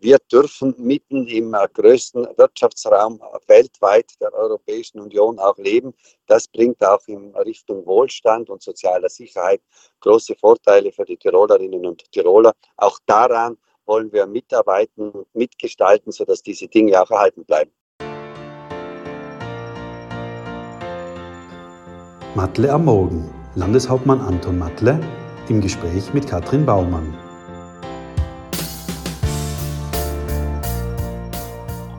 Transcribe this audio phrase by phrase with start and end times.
[0.00, 5.92] Wir dürfen mitten im äh, größten Wirtschaftsraum weltweit der Europäischen Union auch leben.
[6.26, 9.60] Das bringt auch in Richtung Wohlstand und sozialer Sicherheit
[10.00, 12.52] große Vorteile für die Tirolerinnen und Tiroler.
[12.76, 17.72] Auch daran wollen wir mitarbeiten und mitgestalten, sodass diese Dinge auch erhalten bleiben.
[22.36, 23.34] Matle am Morgen.
[23.56, 25.00] Landeshauptmann Anton Matle
[25.48, 27.27] im Gespräch mit Katrin Baumann.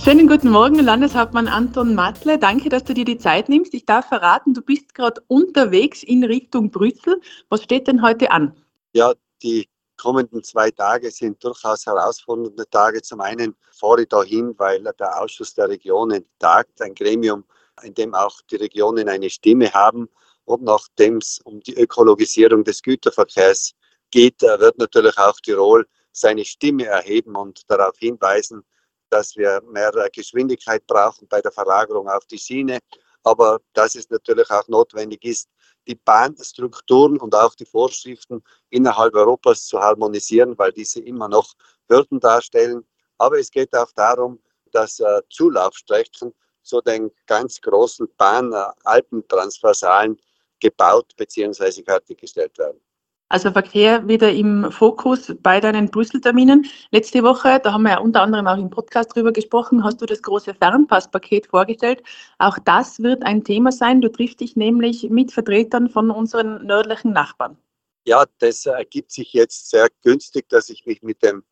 [0.09, 2.39] Schönen guten Morgen, Landeshauptmann Anton Matle.
[2.39, 3.75] Danke, dass du dir die Zeit nimmst.
[3.75, 7.21] Ich darf verraten, du bist gerade unterwegs in Richtung Brüssel.
[7.49, 8.57] Was steht denn heute an?
[8.93, 13.03] Ja, die kommenden zwei Tage sind durchaus herausfordernde Tage.
[13.03, 17.43] Zum einen fahre ich dahin, weil der Ausschuss der Regionen tagt, ein Gremium,
[17.83, 20.09] in dem auch die Regionen eine Stimme haben.
[20.43, 23.75] Und nachdem es um die Ökologisierung des Güterverkehrs
[24.09, 28.63] geht, wird natürlich auch Tirol seine Stimme erheben und darauf hinweisen,
[29.09, 32.79] dass wir mehr Geschwindigkeit brauchen bei der Verlagerung auf die Schiene,
[33.23, 35.49] aber dass es natürlich auch notwendig ist,
[35.87, 41.53] die Bahnstrukturen und auch die Vorschriften innerhalb Europas zu harmonisieren, weil diese immer noch
[41.89, 42.87] Hürden darstellen.
[43.17, 44.39] Aber es geht auch darum,
[44.71, 50.21] dass äh, Zulaufstrecken zu den ganz großen Bahn-Alpentransversalen
[50.59, 51.83] gebaut bzw.
[51.83, 52.79] fertiggestellt werden.
[53.31, 56.65] Also Verkehr wieder im Fokus bei deinen Brüssel-Terminen.
[56.89, 60.07] Letzte Woche, da haben wir ja unter anderem auch im Podcast drüber gesprochen, hast du
[60.07, 62.01] das große Fernpasspaket vorgestellt.
[62.39, 64.01] Auch das wird ein Thema sein.
[64.01, 67.55] Du triffst dich nämlich mit Vertretern von unseren nördlichen Nachbarn.
[68.07, 71.43] Ja, das ergibt sich jetzt sehr günstig, dass ich mich mit dem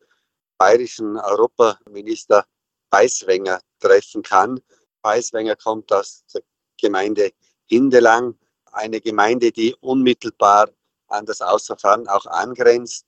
[0.58, 2.44] bayerischen Europaminister
[2.90, 4.60] Beiswenger treffen kann.
[5.00, 6.42] Beiswenger kommt aus der
[6.80, 7.30] Gemeinde
[7.66, 8.34] Hindelang,
[8.72, 10.70] eine Gemeinde, die unmittelbar
[11.08, 13.06] an das Außerfahren auch angrenzt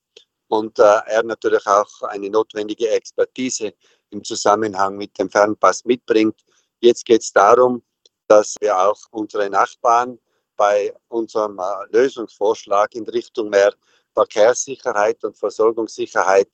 [0.48, 3.72] und äh, er natürlich auch eine notwendige Expertise
[4.10, 6.40] im Zusammenhang mit dem Fernpass mitbringt.
[6.80, 7.82] Jetzt geht es darum,
[8.26, 10.18] dass wir auch unsere Nachbarn
[10.56, 13.72] bei unserem äh, Lösungsvorschlag in Richtung mehr
[14.12, 16.48] Verkehrssicherheit und Versorgungssicherheit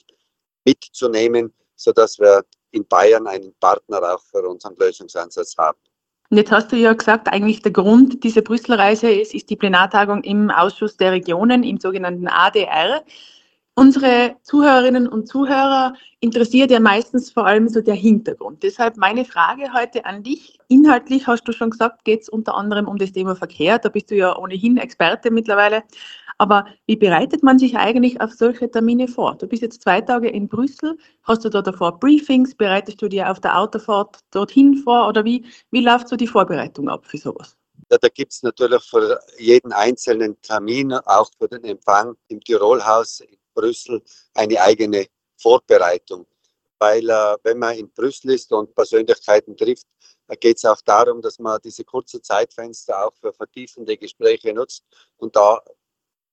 [0.65, 5.79] mitzunehmen, sodass wir in Bayern einen Partner auch für unseren Lösungsansatz haben.
[6.31, 10.23] Und jetzt hast du ja gesagt, eigentlich der Grund dieser Brüsselreise ist, ist die Plenartagung
[10.25, 13.03] im Ausschuss der Regionen, im sogenannten ADR.
[13.79, 18.63] Unsere Zuhörerinnen und Zuhörer interessiert ja meistens vor allem so der Hintergrund.
[18.63, 20.59] Deshalb meine Frage heute an dich.
[20.69, 23.79] Inhaltlich hast du schon gesagt, geht es unter anderem um das Thema Verkehr.
[23.79, 25.83] Da bist du ja ohnehin Experte mittlerweile.
[26.39, 29.37] Aber wie bereitet man sich eigentlich auf solche Termine vor?
[29.37, 30.99] Du bist jetzt zwei Tage in Brüssel.
[31.23, 32.55] Hast du da davor Briefings?
[32.55, 35.09] Bereitest du dir auf der Autofahrt dorthin vor?
[35.09, 37.57] Oder wie, wie läuft so die Vorbereitung ab für sowas?
[37.91, 43.21] Ja, da gibt es natürlich für jeden einzelnen Termin, auch für den Empfang im Tirolhaus
[43.21, 44.03] in Brüssel,
[44.35, 45.07] eine eigene
[45.39, 46.27] Vorbereitung.
[46.79, 49.87] Weil äh, wenn man in Brüssel ist und Persönlichkeiten trifft,
[50.41, 54.85] geht es auch darum, dass man diese kurze Zeitfenster auch für vertiefende Gespräche nutzt.
[55.17, 55.63] Und da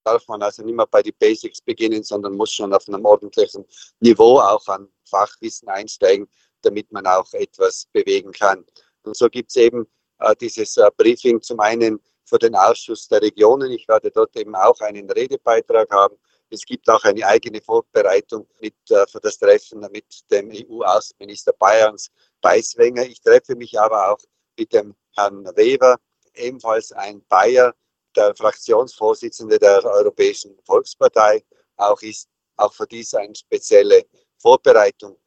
[0.04, 3.66] darf man also nicht mehr bei den Basics beginnen, sondern muss schon auf einem ordentlichen
[4.00, 6.28] Niveau auch an Fachwissen einsteigen,
[6.62, 8.66] damit man auch etwas bewegen kann.
[9.04, 9.86] Und so gibt es eben
[10.20, 13.72] äh, dieses äh, Briefing zum einen für den Ausschuss der Regionen.
[13.72, 16.18] Ich werde dort eben auch einen Redebeitrag haben.
[16.50, 22.12] Es gibt auch eine eigene Vorbereitung mit, äh, für das Treffen mit dem EU-Außenminister Bayerns,
[22.42, 23.04] Beiswenger.
[23.04, 24.20] Ich treffe mich aber auch
[24.58, 25.98] mit dem Herrn Weber,
[26.36, 27.74] ebenfalls ein Bayer,
[28.16, 31.44] der Fraktionsvorsitzende der Europäischen Volkspartei
[31.78, 34.06] auch ist, auch für dies eine spezielle
[34.38, 35.18] Vorbereitung.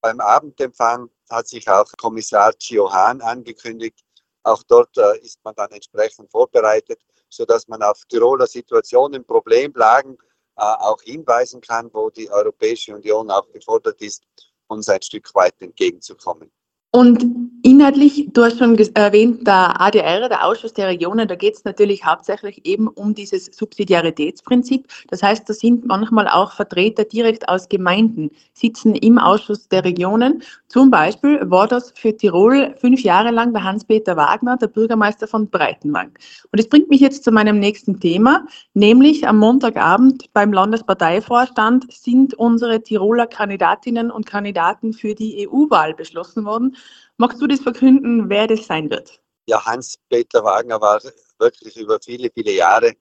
[0.00, 4.00] Beim Abendempfang hat sich auch Kommissar Gio Hahn angekündigt.
[4.42, 7.00] Auch dort äh, ist man dann entsprechend vorbereitet,
[7.30, 10.18] sodass man auf Tiroler Situationen, Problemlagen
[10.56, 14.22] äh, auch hinweisen kann, wo die Europäische Union auch gefordert ist,
[14.66, 16.52] uns ein Stück weit entgegenzukommen.
[16.94, 17.26] Und
[17.64, 22.04] inhaltlich, du hast schon erwähnt, der ADR, der Ausschuss der Regionen, da geht es natürlich
[22.04, 24.86] hauptsächlich eben um dieses Subsidiaritätsprinzip.
[25.08, 30.42] Das heißt, da sind manchmal auch Vertreter direkt aus Gemeinden, sitzen im Ausschuss der Regionen.
[30.68, 35.48] Zum Beispiel war das für Tirol fünf Jahre lang der Hans-Peter Wagner, der Bürgermeister von
[35.50, 36.12] Breitenwang.
[36.52, 42.34] Und das bringt mich jetzt zu meinem nächsten Thema, nämlich am Montagabend beim Landesparteivorstand sind
[42.34, 46.76] unsere Tiroler Kandidatinnen und Kandidaten für die EU-Wahl beschlossen worden.
[47.16, 49.20] Magst du das verkünden, wer das sein wird?
[49.46, 51.00] Ja, Hans-Peter Wagner war
[51.38, 52.92] wirklich über viele, viele Jahre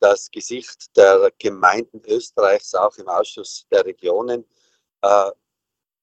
[0.00, 4.44] das Gesicht der Gemeinden Österreichs, auch im Ausschuss der Regionen.
[5.00, 5.30] Äh,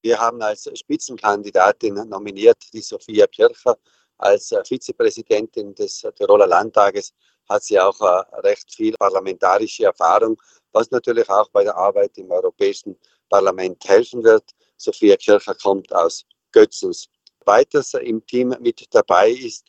[0.01, 3.77] wir haben als Spitzenkandidatin nominiert die Sophia Kircher.
[4.17, 7.13] Als Vizepräsidentin des Tiroler Landtages
[7.49, 10.41] hat sie auch äh, recht viel parlamentarische Erfahrung,
[10.71, 12.97] was natürlich auch bei der Arbeit im Europäischen
[13.29, 14.43] Parlament helfen wird.
[14.77, 17.09] Sophia Kircher kommt aus Götzens.
[17.49, 19.65] Weiters im Team mit dabei ist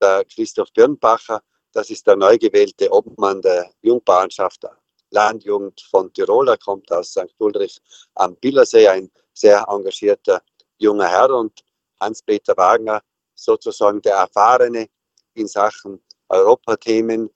[0.00, 1.42] der Christoph Birnbacher,
[1.72, 4.64] das ist der neu gewählte Obmann der Jungbauernschaft
[5.10, 6.48] Landjugend von Tirol.
[6.48, 7.34] Er kommt aus St.
[7.38, 7.78] Ulrich
[8.14, 10.40] am Billersee, ein sehr engagierter
[10.78, 11.52] junger Herr und
[12.00, 13.02] Hans-Peter Wagner,
[13.34, 14.88] sozusagen der Erfahrene
[15.34, 17.28] in Sachen Europathemen,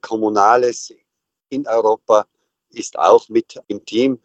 [0.00, 0.92] Kommunales
[1.50, 2.26] in Europa,
[2.70, 4.20] ist auch mit im Team,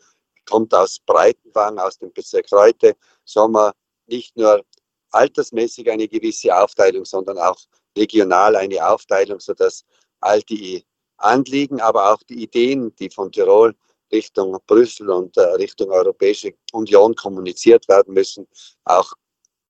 [0.49, 2.95] kommt aus Breitenwang, aus dem Bezirk Reute.
[3.23, 3.73] So haben wir
[4.07, 4.65] nicht nur
[5.11, 7.59] altersmäßig eine gewisse Aufteilung, sondern auch
[7.97, 9.83] regional eine Aufteilung, sodass
[10.19, 10.85] all die
[11.17, 13.75] Anliegen, aber auch die Ideen, die von Tirol
[14.11, 18.47] Richtung Brüssel und äh, Richtung Europäische Union kommuniziert werden müssen,
[18.83, 19.13] auch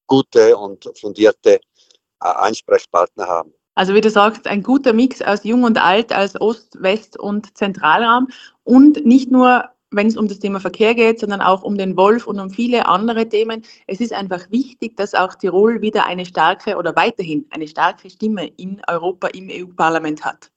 [0.08, 1.60] gute und fundierte äh,
[2.20, 3.54] Ansprechpartner haben.
[3.76, 7.58] Also wie du sagst, ein guter Mix aus Jung und Alt, als Ost, West und
[7.58, 8.28] Zentralraum
[8.64, 12.26] und nicht nur wenn es um das Thema Verkehr geht, sondern auch um den Wolf
[12.26, 13.64] und um viele andere Themen.
[13.88, 18.48] Es ist einfach wichtig, dass auch Tirol wieder eine starke oder weiterhin eine starke Stimme
[18.58, 20.50] in Europa im EU-Parlament hat.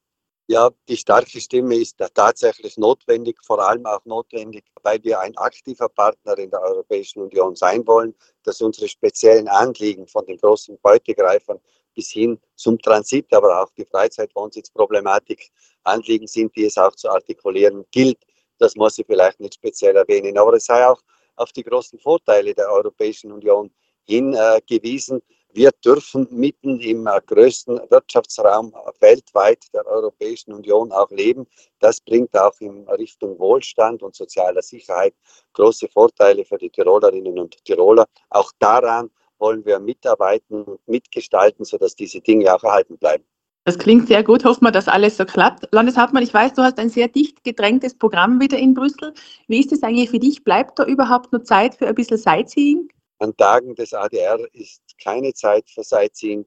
[0.46, 5.88] Ja, die starke Stimme ist tatsächlich notwendig, vor allem auch notwendig, weil wir ein aktiver
[5.88, 11.58] Partner in der Europäischen Union sein wollen, dass unsere speziellen Anliegen von den großen Beutegreifern
[11.94, 15.50] bis hin zum Transit, aber auch die Freizeitwohnsitzproblematik
[15.84, 18.19] Anliegen sind, die es auch zu artikulieren gilt.
[18.58, 21.00] Das muss ich vielleicht nicht speziell erwähnen, aber es sei auch
[21.36, 23.70] auf die großen Vorteile der Europäischen Union
[24.04, 25.22] hingewiesen.
[25.56, 31.46] Wir dürfen mitten im äh, größten Wirtschaftsraum weltweit der Europäischen Union auch leben.
[31.78, 35.14] Das bringt auch in Richtung Wohlstand und sozialer Sicherheit
[35.52, 38.06] große Vorteile für die Tirolerinnen und Tiroler.
[38.30, 43.24] Auch daran wollen wir mitarbeiten und mitgestalten, sodass diese Dinge auch erhalten bleiben.
[43.64, 44.44] Das klingt sehr gut.
[44.44, 45.66] Hoffen wir, dass alles so klappt.
[45.72, 49.14] Landeshauptmann, ich weiß, du hast ein sehr dicht gedrängtes Programm wieder in Brüssel.
[49.49, 50.44] Wie ist es eigentlich für dich?
[50.44, 52.88] Bleibt da überhaupt noch Zeit für ein bisschen Sightseeing?
[53.20, 56.44] An Tagen des ADR ist keine Zeit für Sightseeing.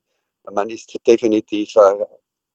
[0.52, 2.06] Man ist definitiv äh,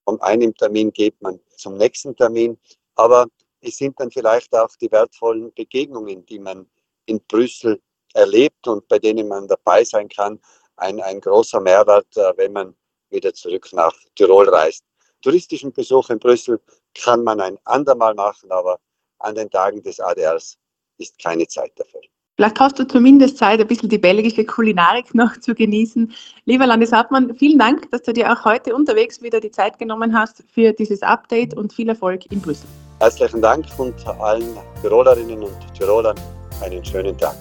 [0.05, 2.56] von einem Termin geht man zum nächsten Termin.
[2.94, 3.26] Aber
[3.61, 6.67] es sind dann vielleicht auch die wertvollen Begegnungen, die man
[7.06, 7.81] in Brüssel
[8.15, 10.38] erlebt und bei denen man dabei sein kann.
[10.76, 12.75] Ein, ein großer Mehrwert, äh, wenn man
[13.12, 14.85] wieder zurück nach Tirol reist.
[15.23, 16.61] Touristischen Besuch in Brüssel
[17.00, 18.79] kann man ein andermal machen, aber
[19.19, 20.59] an den Tagen des ADRs
[20.99, 22.00] ist keine Zeit dafür.
[22.37, 26.12] Vielleicht hast du zumindest Zeit, ein bisschen die belgische Kulinarik noch zu genießen.
[26.44, 30.43] Lieber Landeshauptmann, vielen Dank, dass du dir auch heute unterwegs wieder die Zeit genommen hast
[30.53, 32.67] für dieses Update und viel Erfolg in Brüssel.
[33.00, 36.19] Herzlichen Dank und allen Tirolerinnen und Tirolern
[36.62, 37.37] einen schönen Tag.